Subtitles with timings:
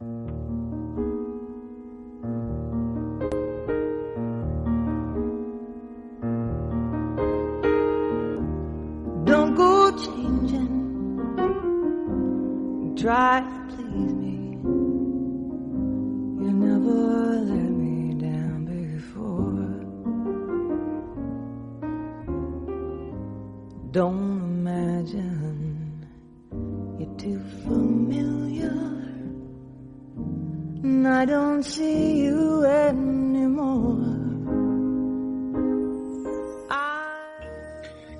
[0.00, 0.16] Don't
[9.54, 10.72] go changing.
[12.96, 14.56] Try to please me.
[16.40, 19.84] You never let me down before.
[23.90, 26.06] Don't imagine
[26.98, 28.99] you're too familiar.
[30.82, 34.00] I don't see you anymore.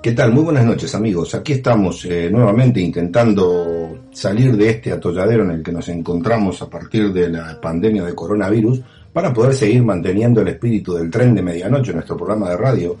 [0.03, 0.31] ¿Qué tal?
[0.31, 1.33] Muy buenas noches amigos.
[1.33, 6.69] Aquí estamos eh, nuevamente intentando salir de este atolladero en el que nos encontramos a
[6.69, 8.81] partir de la pandemia de coronavirus
[9.11, 12.97] para poder seguir manteniendo el espíritu del tren de medianoche, nuestro programa de radio,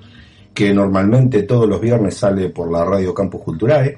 [0.53, 3.97] que normalmente todos los viernes sale por la radio Campus Culturae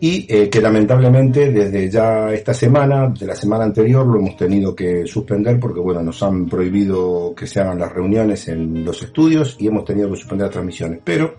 [0.00, 4.74] y eh, que lamentablemente desde ya esta semana, de la semana anterior, lo hemos tenido
[4.74, 9.56] que suspender porque bueno, nos han prohibido que se hagan las reuniones en los estudios
[9.58, 11.00] y hemos tenido que suspender las transmisiones.
[11.02, 11.34] Pero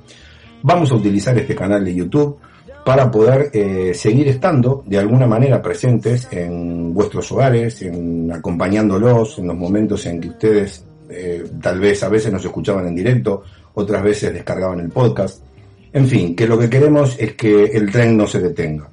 [0.62, 2.38] vamos a utilizar este canal de YouTube
[2.84, 9.48] para poder eh, seguir estando de alguna manera presentes en vuestros hogares, en acompañándolos en
[9.48, 14.04] los momentos en que ustedes eh, tal vez a veces nos escuchaban en directo, otras
[14.04, 15.44] veces descargaban el podcast.
[15.92, 18.90] En fin, que lo que queremos es que el tren no se detenga.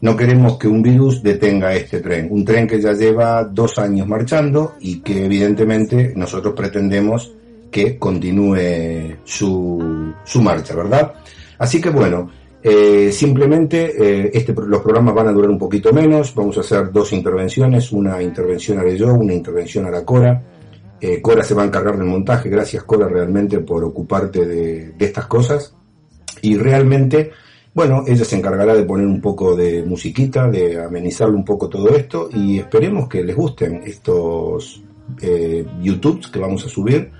[0.00, 2.28] No queremos que un virus detenga este tren.
[2.30, 7.32] Un tren que ya lleva dos años marchando y que evidentemente nosotros pretendemos
[7.70, 11.14] que continúe su, su marcha, ¿verdad?
[11.58, 12.30] Así que bueno,
[12.62, 16.92] eh, simplemente eh, este, los programas van a durar un poquito menos, vamos a hacer
[16.92, 20.42] dos intervenciones, una intervención haré yo, una intervención a la Cora.
[21.00, 25.04] Eh, Cora se va a encargar del montaje, gracias Cora realmente por ocuparte de, de
[25.04, 25.74] estas cosas.
[26.42, 27.30] Y realmente,
[27.74, 31.90] bueno, ella se encargará de poner un poco de musiquita, de amenizarle un poco todo
[31.90, 34.82] esto y esperemos que les gusten estos
[35.22, 37.10] eh, YouTubes que vamos a subir.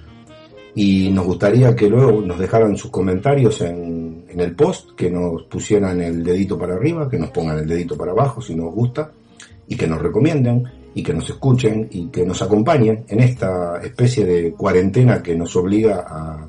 [0.74, 5.42] Y nos gustaría que luego nos dejaran sus comentarios en, en, el post, que nos
[5.44, 9.10] pusieran el dedito para arriba, que nos pongan el dedito para abajo si nos gusta,
[9.66, 10.64] y que nos recomienden,
[10.94, 15.56] y que nos escuchen, y que nos acompañen en esta especie de cuarentena que nos
[15.56, 16.46] obliga a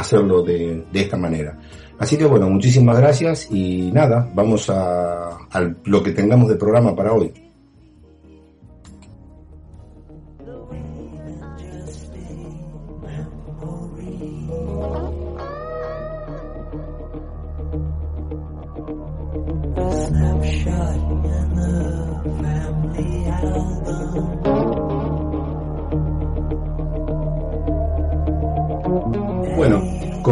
[0.00, 1.58] hacerlo de, de esta manera.
[1.98, 6.94] Así que bueno, muchísimas gracias y nada, vamos a, a lo que tengamos de programa
[6.94, 7.32] para hoy.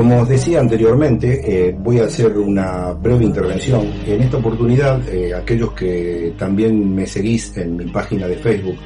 [0.06, 3.92] Como os decía anteriormente, eh, voy a hacer una breve intervención.
[4.06, 8.76] En esta oportunidad, eh, aquellos que también me seguís en mi página de Facebook,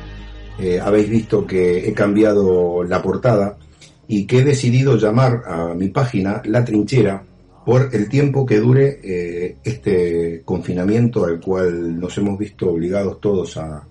[0.59, 3.59] eh, habéis visto que he cambiado la portada
[4.09, 7.23] y que he decidido llamar a mi página La Trinchera
[7.67, 13.87] por el tiempo que dure este confinamiento al cual nos hemos visto obligados todos a,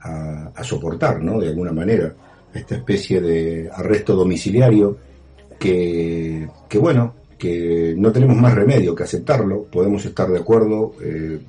[0.00, 1.40] a, a soportar, ¿no?
[1.40, 2.14] De alguna manera,
[2.54, 5.06] esta especie de arresto domiciliario
[5.58, 11.40] que, que, bueno, que no tenemos más remedio que aceptarlo, podemos estar de acuerdo eh,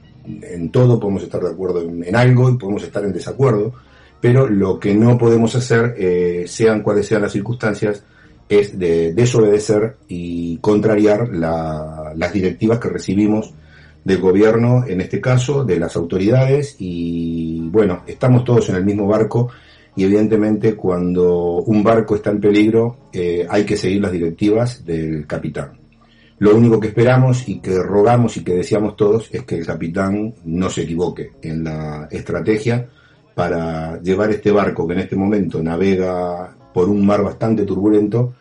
[0.41, 3.73] en todo, podemos estar de acuerdo en, algo y podemos estar en desacuerdo,
[4.19, 8.03] pero lo que no podemos hacer, eh, sean cuales sean las circunstancias,
[8.49, 13.53] es de desobedecer y contrariar la, las directivas que recibimos
[14.03, 19.05] del gobierno, en este caso, de las autoridades, y bueno, estamos todos en el mismo
[19.05, 19.49] barco
[19.97, 25.25] y evidentemente cuando un barco está en peligro eh, hay que seguir las directivas del
[25.25, 25.71] capitán.
[26.37, 30.35] Lo único que esperamos y que rogamos y que deseamos todos es que el capitán
[30.45, 32.87] no se equivoque en la estrategia
[33.33, 38.35] para llevar este barco que en este momento navega por un mar bastante turbulento,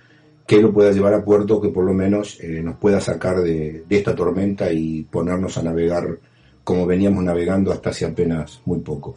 [0.46, 3.82] que lo pueda llevar a puerto, que por lo menos eh, nos pueda sacar de,
[3.88, 6.18] de esta tormenta y ponernos a navegar
[6.62, 9.14] como veníamos navegando hasta hace apenas muy poco.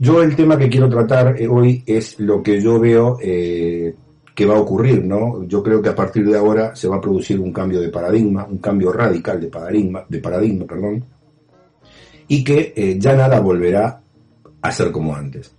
[0.00, 3.94] Yo el tema que quiero tratar eh, hoy es lo que yo veo eh,
[4.32, 5.42] que va a ocurrir, ¿no?
[5.44, 8.46] Yo creo que a partir de ahora se va a producir un cambio de paradigma,
[8.48, 11.04] un cambio radical de paradigma, de paradigma, perdón,
[12.28, 14.00] y que eh, ya nada volverá
[14.62, 15.52] a ser como antes.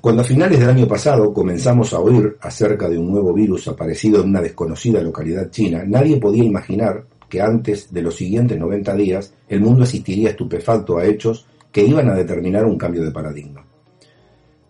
[0.00, 4.22] Cuando a finales del año pasado comenzamos a oír acerca de un nuevo virus aparecido
[4.22, 9.34] en una desconocida localidad china, nadie podía imaginar que antes de los siguientes 90 días
[9.46, 13.64] el mundo asistiría estupefacto a hechos que iban a determinar un cambio de paradigma.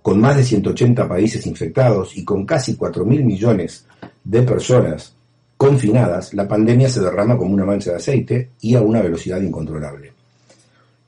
[0.02, 3.86] Con más de 180 países infectados y con casi 4.000 millones
[4.24, 5.14] de personas
[5.56, 10.12] confinadas, la pandemia se derrama como una mancha de aceite y a una velocidad incontrolable.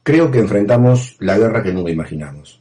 [0.03, 2.61] Creo que enfrentamos la guerra que nunca imaginamos.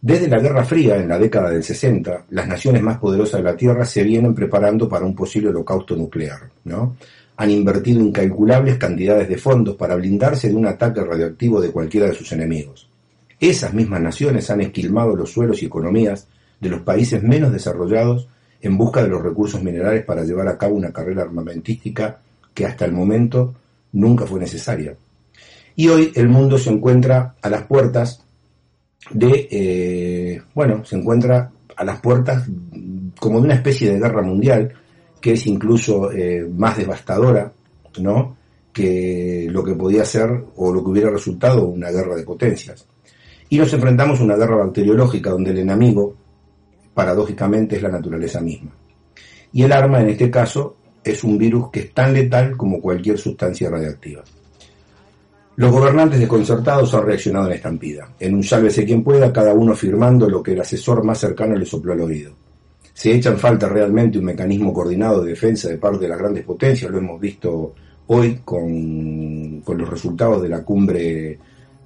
[0.00, 3.56] Desde la Guerra Fría, en la década del 60, las naciones más poderosas de la
[3.56, 6.96] Tierra se vienen preparando para un posible holocausto nuclear, ¿no?
[7.42, 12.14] Han invertido incalculables cantidades de fondos para blindarse de un ataque radioactivo de cualquiera de
[12.14, 12.88] sus enemigos.
[13.40, 16.28] Esas mismas naciones han esquilmado los suelos y economías
[16.60, 18.28] de los países menos desarrollados
[18.60, 22.20] en busca de los recursos minerales para llevar a cabo una carrera armamentística
[22.54, 23.56] que hasta el momento
[23.90, 24.94] nunca fue necesaria.
[25.74, 28.22] Y hoy el mundo se encuentra a las puertas
[29.10, 32.44] de, eh, bueno, se encuentra a las puertas
[33.18, 34.74] como de una especie de guerra mundial,
[35.22, 37.50] que es incluso eh, más devastadora,
[38.00, 38.36] ¿no?
[38.72, 42.86] que lo que podía ser o lo que hubiera resultado una guerra de potencias.
[43.48, 46.14] Y nos enfrentamos a una guerra bacteriológica donde el enemigo,
[46.94, 48.72] paradójicamente, es la naturaleza misma.
[49.52, 53.18] Y el arma, en este caso, es un virus que es tan letal como cualquier
[53.18, 54.24] sustancia radiactiva.
[55.56, 58.08] Los gobernantes desconcertados han reaccionado en estampida.
[58.18, 61.66] En un sálvese quien pueda, cada uno firmando lo que el asesor más cercano le
[61.66, 62.32] sopló al oído.
[62.94, 66.44] Se echa en falta realmente un mecanismo coordinado de defensa de parte de las grandes
[66.44, 67.74] potencias, lo hemos visto
[68.08, 71.38] hoy con, con los resultados de la cumbre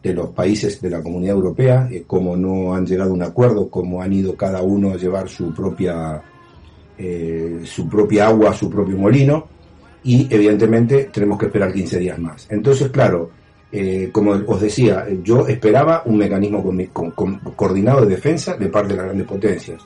[0.06, 3.68] de los países de la Comunidad Europea, eh, cómo no han llegado a un acuerdo,
[3.68, 6.22] cómo han ido cada uno a llevar su propia,
[6.96, 9.48] eh, su propia agua, su propio molino,
[10.04, 12.46] y evidentemente tenemos que esperar 15 días más.
[12.50, 13.30] Entonces, claro,
[13.72, 16.64] eh, como os decía, yo esperaba un mecanismo
[17.56, 19.82] coordinado de defensa de parte de las grandes potencias,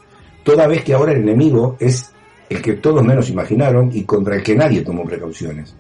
[0.50, 2.11] toda vez que ahora el enemigo es
[2.49, 5.76] el que todos menos imaginaron y contra el que nadie tomó precauciones.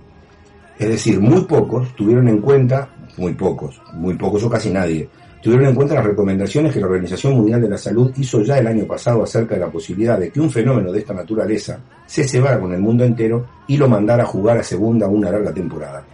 [0.78, 5.08] Es decir, muy pocos tuvieron en cuenta, muy pocos, muy pocos o casi nadie,
[5.42, 8.66] tuvieron en cuenta las recomendaciones que la Organización Mundial de la Salud hizo ya el
[8.68, 12.60] año pasado acerca de la posibilidad de que un fenómeno de esta naturaleza se cebara
[12.60, 16.04] con el mundo entero y lo mandara a jugar a segunda una larga temporada.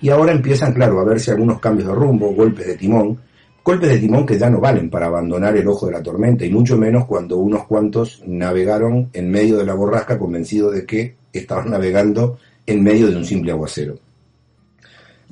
[0.00, 3.18] Y ahora empiezan, claro, a verse algunos cambios de rumbo, golpes de timón,
[3.66, 6.50] golpes de timón que ya no valen para abandonar el ojo de la tormenta, y
[6.50, 11.72] mucho menos cuando unos cuantos navegaron en medio de la borrasca convencidos de que estaban
[11.72, 13.98] navegando en medio de un simple aguacero.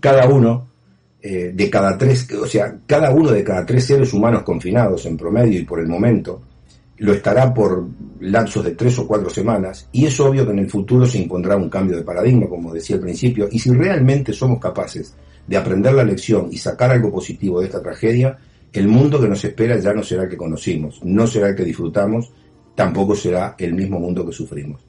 [0.01, 0.67] Cada uno
[1.23, 5.17] eh, de cada tres, o sea, cada uno de cada tres seres humanos confinados en
[5.17, 6.43] promedio y por el momento,
[6.97, 7.85] lo estará por
[8.19, 11.57] lapsos de tres o cuatro semanas y es obvio que en el futuro se impondrá
[11.57, 15.15] un cambio de paradigma, como decía al principio, y si realmente somos capaces
[15.47, 18.39] de aprender la lección y sacar algo positivo de esta tragedia,
[18.73, 21.65] el mundo que nos espera ya no será el que conocimos, no será el que
[21.65, 22.33] disfrutamos,
[22.75, 24.81] tampoco será el mismo mundo que sufrimos.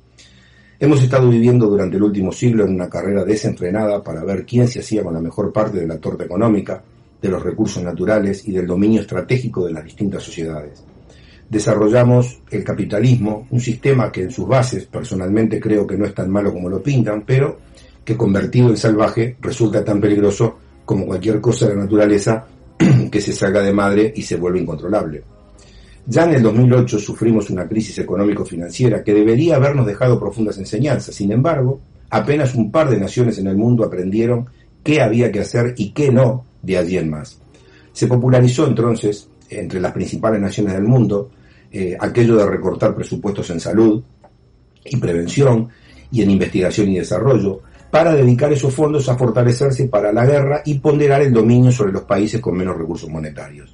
[0.80, 4.80] Hemos estado viviendo durante el último siglo en una carrera desenfrenada para ver quién se
[4.80, 6.84] hacía con la mejor parte de la torta económica,
[7.22, 10.84] de los recursos naturales y del dominio estratégico de las distintas sociedades
[11.50, 16.30] desarrollamos el capitalismo, un sistema que en sus bases personalmente creo que no es tan
[16.30, 17.60] malo como lo pintan, pero
[18.06, 22.46] que convertido en salvaje resulta tan peligroso como cualquier cosa de la naturaleza
[23.12, 25.24] que se salga de madre y se vuelve incontrolable.
[26.08, 31.16] Ya en el 2008 sufrimos una crisis económico-financiera que debería habernos dejado profundas enseñanzas.
[31.16, 31.82] Sin embargo,
[32.12, 34.48] apenas un par de naciones en el mundo aprendieron
[34.84, 37.40] qué había que hacer y qué no de allí en más.
[37.92, 41.32] Se popularizó entonces entre las principales naciones del mundo,
[41.72, 44.04] eh, aquello de recortar presupuestos en salud
[44.84, 45.70] y prevención
[46.12, 47.62] y en investigación y desarrollo,
[47.96, 52.02] para dedicar esos fondos a fortalecerse para la guerra y ponderar el dominio sobre los
[52.02, 53.74] países con menos recursos monetarios.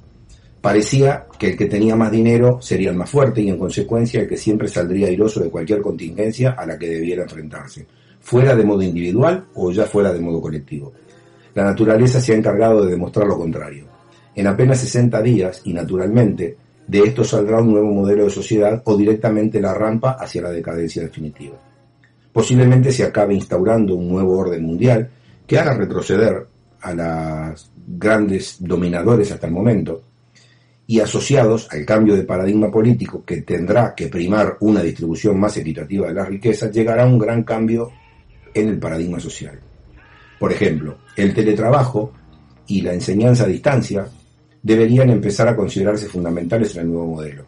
[0.61, 4.27] Parecía que el que tenía más dinero sería el más fuerte y en consecuencia el
[4.27, 7.87] que siempre saldría airoso de cualquier contingencia a la que debiera enfrentarse,
[8.19, 10.93] fuera de modo individual o ya fuera de modo colectivo.
[11.55, 13.87] La naturaleza se ha encargado de demostrar lo contrario.
[14.35, 18.95] En apenas 60 días, y naturalmente, de esto saldrá un nuevo modelo de sociedad o
[18.95, 21.70] directamente la rampa hacia la decadencia definitiva.
[22.33, 25.09] Posiblemente se acabe instaurando un nuevo orden mundial
[25.45, 26.47] que haga retroceder
[26.81, 30.03] a las grandes dominadores hasta el momento
[30.87, 36.07] y asociados al cambio de paradigma político que tendrá que primar una distribución más equitativa
[36.07, 37.91] de las riquezas, llegará un gran cambio
[38.53, 39.59] en el paradigma social.
[40.39, 42.11] Por ejemplo, el teletrabajo
[42.67, 44.07] y la enseñanza a distancia
[44.61, 47.45] deberían empezar a considerarse fundamentales en el nuevo modelo.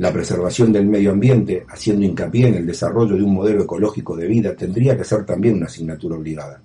[0.00, 4.26] La preservación del medio ambiente, haciendo hincapié en el desarrollo de un modelo ecológico de
[4.26, 6.58] vida, tendría que ser también una asignatura obligada.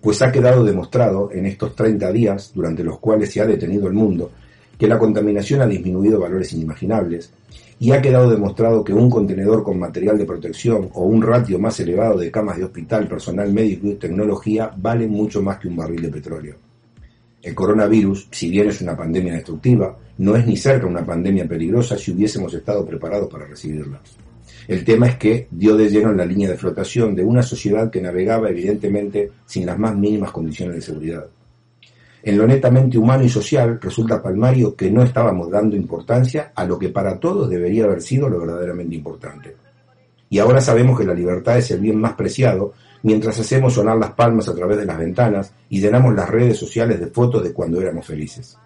[0.00, 3.94] Pues ha quedado demostrado en estos 30 días, durante los cuales se ha detenido el
[3.94, 4.30] mundo,
[4.78, 7.32] que la contaminación ha disminuido valores inimaginables
[7.80, 11.80] y ha quedado demostrado que un contenedor con material de protección o un ratio más
[11.80, 16.02] elevado de camas de hospital, personal médico y tecnología valen mucho más que un barril
[16.02, 16.71] de petróleo.
[17.42, 21.98] El coronavirus, si bien es una pandemia destructiva, no es ni cerca una pandemia peligrosa
[21.98, 24.00] si hubiésemos estado preparados para recibirla.
[24.68, 27.90] El tema es que dio de lleno en la línea de flotación de una sociedad
[27.90, 31.26] que navegaba evidentemente sin las más mínimas condiciones de seguridad.
[32.22, 36.78] En lo netamente humano y social resulta palmario que no estábamos dando importancia a lo
[36.78, 39.56] que para todos debería haber sido lo verdaderamente importante.
[40.30, 44.12] Y ahora sabemos que la libertad es el bien más preciado mientras hacemos sonar las
[44.12, 47.80] palmas a través de las ventanas y llenamos las redes sociales de fotos de cuando
[47.80, 48.56] éramos felices.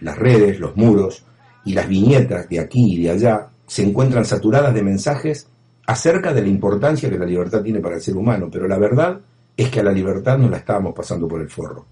[0.00, 1.24] Las redes, los muros
[1.64, 5.48] y las viñetas de aquí y de allá se encuentran saturadas de mensajes
[5.86, 9.20] acerca de la importancia que la libertad tiene para el ser humano, pero la verdad
[9.56, 11.86] es que a la libertad nos la estábamos pasando por el forro.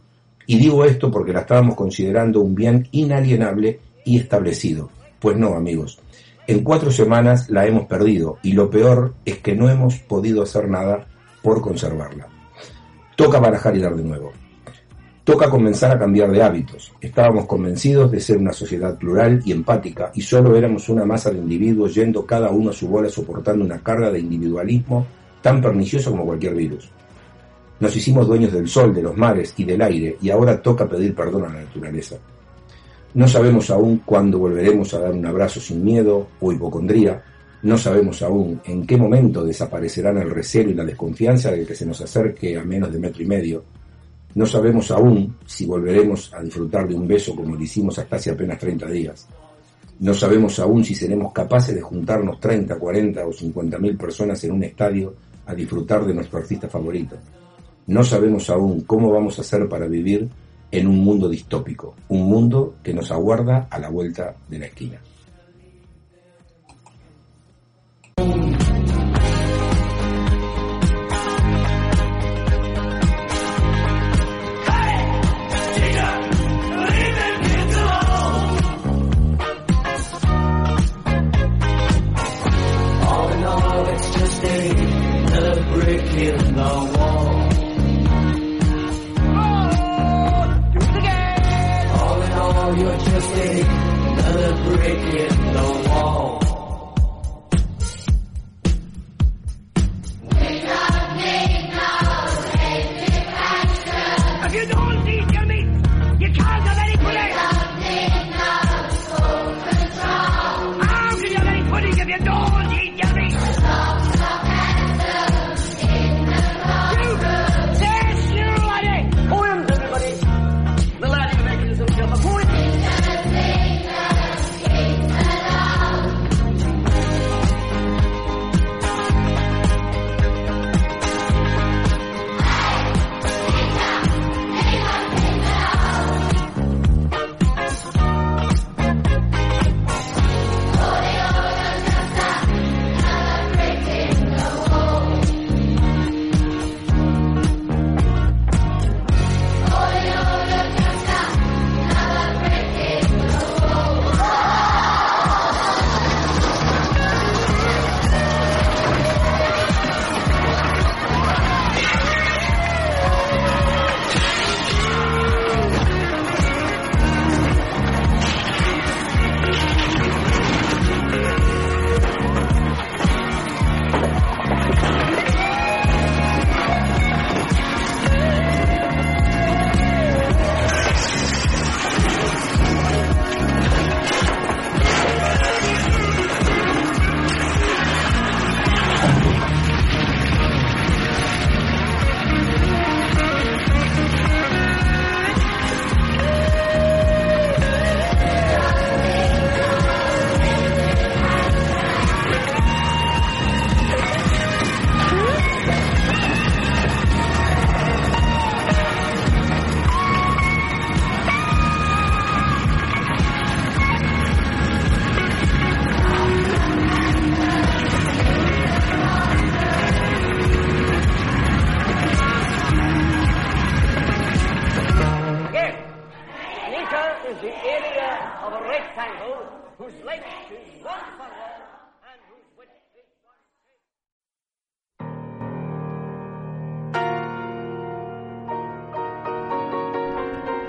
[0.46, 4.90] Y digo esto porque la estábamos considerando un bien inalienable y establecido.
[5.18, 5.98] Pues no, amigos.
[6.46, 10.68] En cuatro semanas la hemos perdido y lo peor es que no hemos podido hacer
[10.68, 11.08] nada
[11.54, 12.26] conservarla.
[13.16, 14.32] Toca barajar y dar de nuevo.
[15.24, 16.92] Toca comenzar a cambiar de hábitos.
[17.00, 21.38] Estábamos convencidos de ser una sociedad plural y empática y solo éramos una masa de
[21.38, 25.06] individuos yendo cada uno a su bola soportando una carga de individualismo
[25.42, 26.88] tan pernicioso como cualquier virus.
[27.80, 31.14] Nos hicimos dueños del sol, de los mares y del aire y ahora toca pedir
[31.14, 32.16] perdón a la naturaleza.
[33.14, 37.22] No sabemos aún cuándo volveremos a dar un abrazo sin miedo o hipocondría.
[37.62, 41.86] No sabemos aún en qué momento desaparecerán el recelo y la desconfianza del que se
[41.86, 43.64] nos acerque a menos de metro y medio.
[44.34, 48.30] No sabemos aún si volveremos a disfrutar de un beso como lo hicimos hasta hace
[48.30, 49.26] apenas 30 días.
[49.98, 54.52] No sabemos aún si seremos capaces de juntarnos 30, 40 o 50 mil personas en
[54.52, 55.14] un estadio
[55.46, 57.16] a disfrutar de nuestro artista favorito.
[57.86, 60.28] No sabemos aún cómo vamos a hacer para vivir
[60.70, 65.00] en un mundo distópico, un mundo que nos aguarda a la vuelta de la esquina.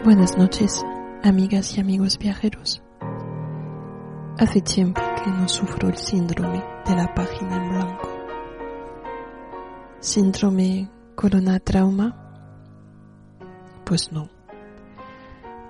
[0.08, 0.86] Buenas noches.
[1.22, 2.82] amigas y amigos viajeros.
[4.38, 8.10] Hace tiempo que no sufro el síndrome de la página en blanco.
[10.00, 12.16] ¿Síndrome corona trauma?
[13.84, 14.30] Pues no.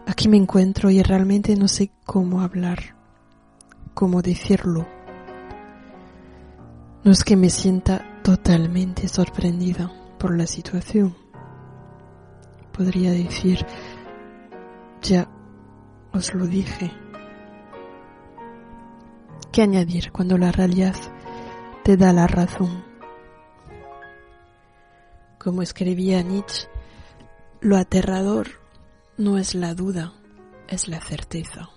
[0.06, 2.96] Aquí me encuentro y realmente no sé cómo hablar,
[3.96, 4.86] cómo decirlo.
[7.04, 11.16] No es que me sienta totalmente sorprendida por la situación.
[12.72, 13.66] Podría decir,
[15.02, 15.30] ya
[16.14, 16.92] os lo dije.
[19.52, 20.96] ¿Qué añadir cuando la realidad
[21.84, 22.84] te da la razón?
[25.40, 26.68] Como escribía Nietzsche,
[27.62, 28.48] lo aterrador
[29.18, 30.14] no es la duda,
[30.68, 31.70] es la certeza.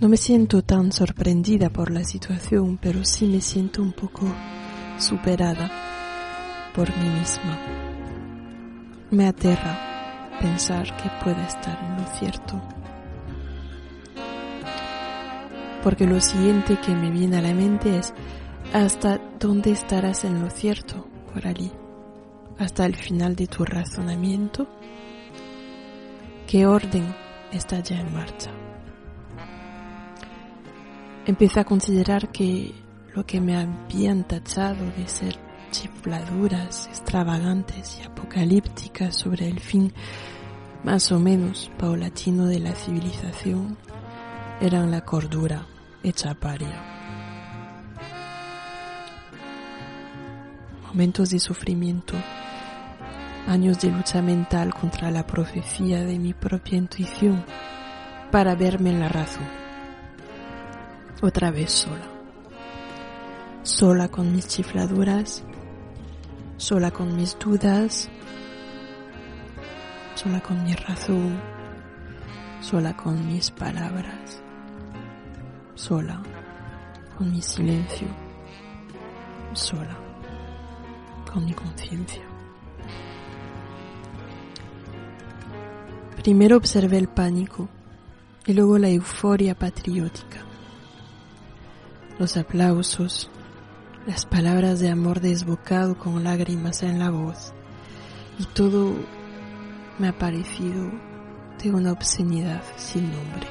[0.00, 4.26] No me siento tan sorprendida por la situación, pero sí me siento un poco
[4.98, 5.70] superada
[6.74, 7.85] por mí misma.
[9.10, 12.60] Me aterra pensar que pueda estar en lo cierto.
[15.82, 18.12] Porque lo siguiente que me viene a la mente es
[18.72, 21.70] hasta dónde estarás en lo cierto, Coralie.
[22.58, 24.66] Hasta el final de tu razonamiento.
[26.48, 27.14] ¿Qué orden
[27.52, 28.50] está ya en marcha?
[31.26, 32.74] Empecé a considerar que
[33.14, 35.45] lo que me habían tachado de ser
[35.76, 39.92] chifladuras extravagantes y apocalípticas sobre el fin
[40.84, 43.76] más o menos paulatino de la civilización
[44.60, 45.66] eran la cordura
[46.02, 46.82] hecha paria.
[50.86, 52.14] Momentos de sufrimiento,
[53.46, 57.44] años de lucha mental contra la profecía de mi propia intuición
[58.30, 59.46] para verme en la razón
[61.20, 62.08] otra vez sola.
[63.62, 65.42] Sola con mis chifladuras,
[66.56, 68.08] sola con mis dudas,
[70.14, 71.40] sola con mi razón,
[72.60, 74.42] sola con mis palabras,
[75.74, 76.22] sola
[77.16, 78.08] con mi silencio,
[79.52, 79.96] sola
[81.32, 82.22] con mi conciencia.
[86.16, 87.68] Primero observé el pánico
[88.46, 90.46] y luego la euforia patriótica
[92.18, 93.30] los aplausos,
[94.06, 97.52] las palabras de amor desbocado con lágrimas en la voz,
[98.38, 98.94] y todo
[99.98, 100.92] me ha parecido
[101.62, 103.48] de una obscenidad sin nombre.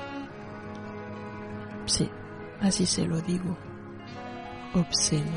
[1.85, 2.09] Sí,
[2.61, 3.57] así se lo digo,
[4.73, 5.31] obsceno.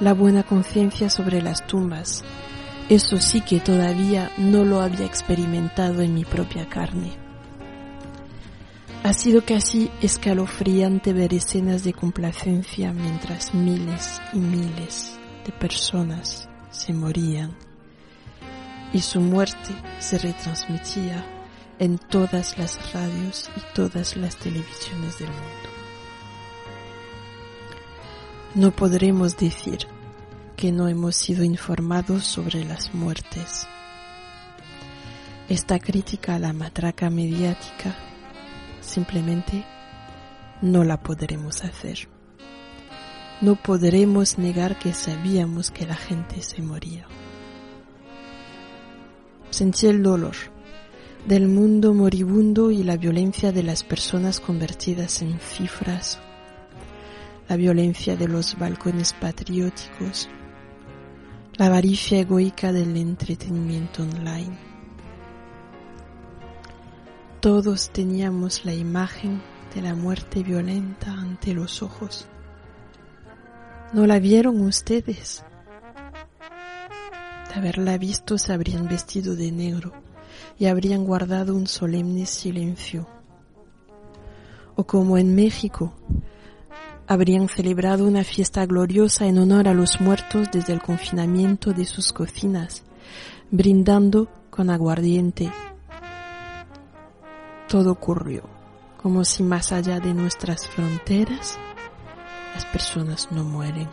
[0.00, 2.24] La buena conciencia sobre las tumbas,
[2.88, 7.25] eso sí que todavía no lo había experimentado en mi propia carne
[9.06, 16.92] ha sido casi escalofriante ver escenas de complacencia mientras miles y miles de personas se
[16.92, 17.56] morían
[18.92, 21.24] y su muerte se retransmitía
[21.78, 25.70] en todas las radios y todas las televisiones del mundo.
[28.56, 29.86] No podremos decir
[30.56, 33.68] que no hemos sido informados sobre las muertes.
[35.48, 37.94] Esta crítica a la matraca mediática
[38.86, 39.64] simplemente
[40.62, 42.08] no la podremos hacer.
[43.40, 47.06] No podremos negar que sabíamos que la gente se moría.
[49.50, 50.34] Sentí el dolor
[51.26, 56.18] del mundo moribundo y la violencia de las personas convertidas en cifras,
[57.48, 60.28] la violencia de los balcones patrióticos,
[61.56, 64.65] la avaricia egoica del entretenimiento online
[67.46, 69.40] todos teníamos la imagen
[69.72, 72.26] de la muerte violenta ante los ojos.
[73.92, 75.44] ¿No la vieron ustedes?
[77.48, 79.92] De haberla visto se habrían vestido de negro
[80.58, 83.06] y habrían guardado un solemne silencio.
[84.74, 85.94] O como en México,
[87.06, 92.12] habrían celebrado una fiesta gloriosa en honor a los muertos desde el confinamiento de sus
[92.12, 92.82] cocinas,
[93.52, 95.52] brindando con aguardiente
[97.68, 98.42] todo ocurrió,
[99.02, 101.58] como si más allá de nuestras fronteras
[102.54, 103.88] las personas no mueren,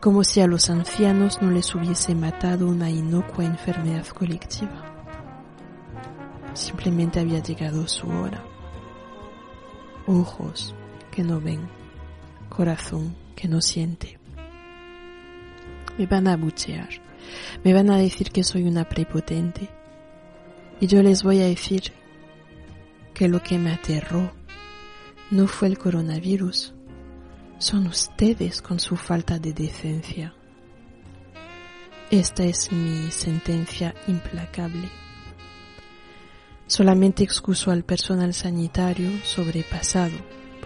[0.00, 4.88] como si a los ancianos no les hubiese matado una inocua enfermedad colectiva.
[6.54, 8.42] Simplemente había llegado su hora.
[10.06, 10.74] Ojos
[11.10, 11.68] que no ven,
[12.48, 14.18] corazón que no siente.
[15.98, 16.88] Me van a buchear,
[17.64, 19.68] me van a decir que soy una prepotente.
[20.80, 21.92] Y yo les voy a decir
[23.14, 24.32] que lo que me aterró
[25.30, 26.74] no fue el coronavirus,
[27.58, 30.34] son ustedes con su falta de decencia.
[32.10, 34.90] Esta es mi sentencia implacable.
[36.66, 40.16] Solamente excuso al personal sanitario sobrepasado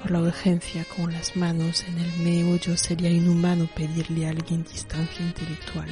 [0.01, 2.77] por la urgencia con las manos en el meollo.
[2.77, 5.89] Sería inhumano pedirle a alguien distancia intelectual.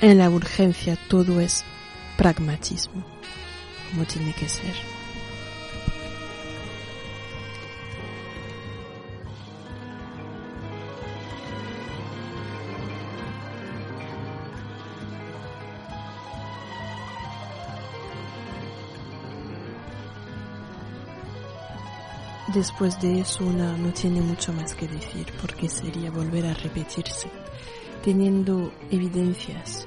[0.00, 1.64] En la urgencia todo es
[2.16, 3.04] pragmatismo,
[3.90, 4.97] como tiene que ser.
[22.54, 27.30] Después de eso una no tiene mucho más que decir porque sería volver a repetirse,
[28.02, 29.86] teniendo evidencias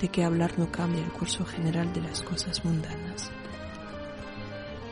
[0.00, 3.30] de que hablar no cambia el curso general de las cosas mundanas.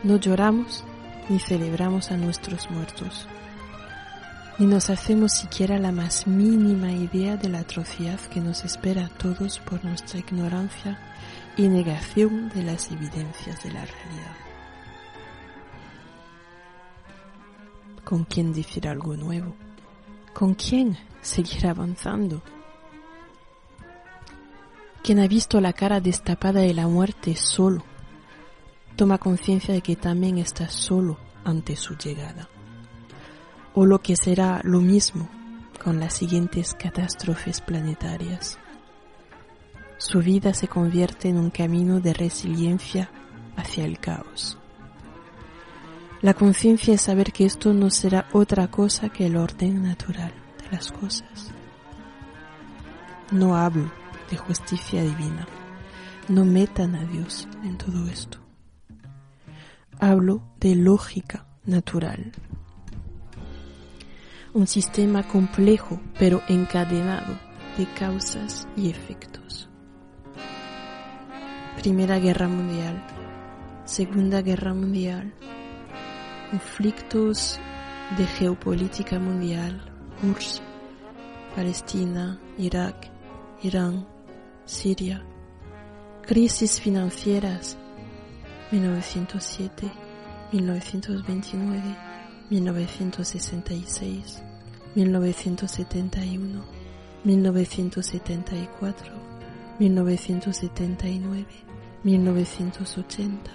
[0.05, 0.85] No lloramos
[1.29, 3.27] ni celebramos a nuestros muertos,
[4.59, 9.09] ni nos hacemos siquiera la más mínima idea de la atrocidad que nos espera a
[9.09, 10.97] todos por nuestra ignorancia
[11.57, 14.46] y negación de las evidencias de la realidad.
[18.07, 19.57] ¿Con quién decir algo nuevo?
[20.33, 22.40] ¿Con quién seguir avanzando?
[25.03, 27.83] Quien ha visto la cara destapada de la muerte solo,
[28.95, 32.49] toma conciencia de que también está solo ante su llegada.
[33.75, 35.29] O lo que será lo mismo
[35.83, 38.57] con las siguientes catástrofes planetarias.
[39.99, 43.11] Su vida se convierte en un camino de resiliencia
[43.57, 44.59] hacia el caos.
[46.27, 50.77] La conciencia es saber que esto no será otra cosa que el orden natural de
[50.77, 51.53] las cosas.
[53.31, 53.93] No hablo
[54.29, 55.47] de justicia divina,
[56.27, 58.39] no metan a Dios en todo esto.
[60.01, 62.33] Hablo de lógica natural.
[64.53, 67.39] Un sistema complejo pero encadenado
[67.79, 69.69] de causas y efectos.
[71.77, 73.01] Primera Guerra Mundial,
[73.85, 75.33] Segunda Guerra Mundial,
[76.51, 77.59] conflictos
[78.17, 79.81] de geopolítica mundial,
[80.23, 80.63] URSS,
[81.55, 83.11] Palestina, Irak,
[83.63, 84.07] Irán,
[84.65, 85.25] Siria,
[86.23, 87.77] crisis financieras,
[88.71, 89.91] 1907,
[90.53, 91.83] 1929,
[92.51, 94.43] 1966,
[94.95, 96.65] 1971,
[97.25, 99.13] 1974,
[99.79, 101.47] 1979,
[102.05, 103.51] 1980,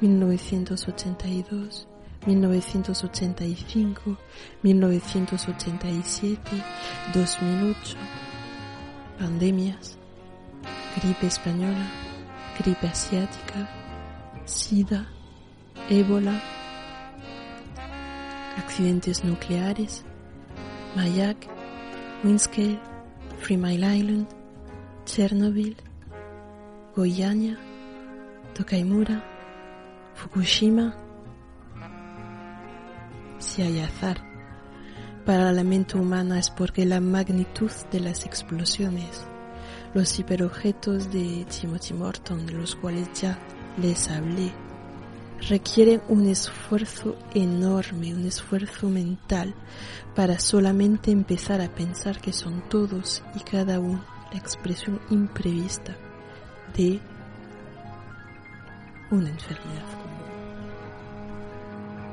[0.00, 1.88] 1982,
[2.26, 4.16] 1985,
[4.62, 6.38] 1987,
[7.14, 7.96] 2008,
[9.18, 9.98] pandemias,
[11.00, 11.86] gripe española,
[12.58, 13.68] gripe asiática,
[14.44, 15.06] SIDA,
[15.88, 16.40] ébola,
[18.56, 20.04] accidentes nucleares,
[20.96, 21.46] Mayak,
[22.24, 22.80] Windscale,
[23.40, 24.26] Three Mile Island,
[25.04, 25.76] Chernobyl,
[26.94, 27.56] Goiânia,
[28.54, 29.22] Tokaimura,
[30.14, 30.94] Fukushima,
[33.62, 34.18] azar
[35.26, 39.26] para la mente humana es porque la magnitud de las explosiones,
[39.92, 43.38] los hiperobjetos de Timothy Morton, de los cuales ya
[43.76, 44.52] les hablé,
[45.48, 49.54] requieren un esfuerzo enorme, un esfuerzo mental
[50.14, 55.94] para solamente empezar a pensar que son todos y cada uno la expresión imprevista
[56.74, 57.00] de
[59.10, 60.17] una enfermedad.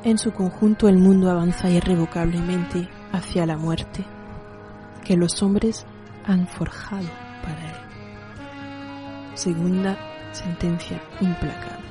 [0.05, 4.05] En su conjunto el mundo avanza irrevocablemente hacia la muerte
[5.03, 5.83] que los hombres
[6.23, 7.07] han forjado
[7.41, 7.75] para él.
[9.33, 9.97] Segunda
[10.31, 11.87] sentencia implacable.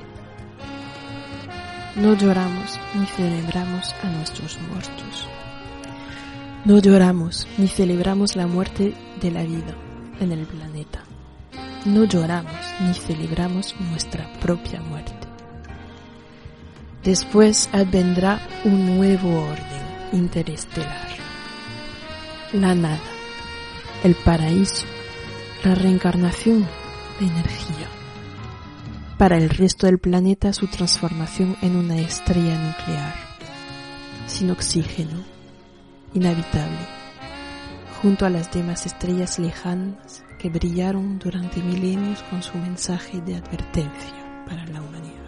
[1.97, 5.27] No lloramos ni celebramos a nuestros muertos.
[6.63, 9.75] No lloramos ni celebramos la muerte de la vida
[10.21, 11.03] en el planeta.
[11.83, 15.24] No lloramos ni celebramos nuestra propia muerte.
[17.05, 21.07] Después vendrá un nuevo orden interestelar.
[22.51, 22.99] La nada,
[24.03, 24.87] el paraíso,
[25.63, 26.65] la reencarnación
[27.19, 27.87] de energía.
[29.19, 33.13] Para el resto del planeta su transformación en una estrella nuclear,
[34.25, 35.23] sin oxígeno,
[36.15, 36.87] inhabitable,
[38.01, 44.43] junto a las demás estrellas lejanas que brillaron durante milenios con su mensaje de advertencia
[44.47, 45.24] para la humanidad.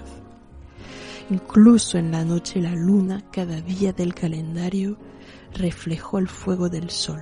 [1.29, 4.97] Incluso en la noche la luna cada día del calendario
[5.53, 7.21] reflejó el fuego del sol,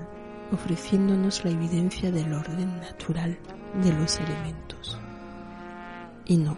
[0.51, 3.39] ofreciéndonos la evidencia del orden natural
[3.83, 4.99] de los elementos.
[6.25, 6.57] Y no,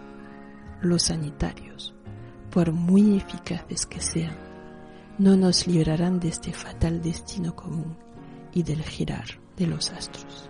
[0.82, 1.94] los sanitarios,
[2.52, 4.36] por muy eficaces que sean,
[5.18, 7.98] no nos librarán de este fatal destino común
[8.54, 10.50] y del girar de los astros.